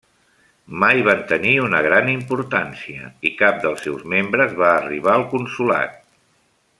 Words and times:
Mai 0.83 1.01
van 1.07 1.19
tenir 1.31 1.51
una 1.65 1.81
gran 1.89 2.09
importància, 2.15 3.11
i 3.31 3.35
cap 3.45 3.61
dels 3.69 3.85
seus 3.89 4.03
membres 4.17 4.59
va 4.63 4.71
arribar 4.73 5.15
al 5.19 5.29
consolat. 5.39 5.97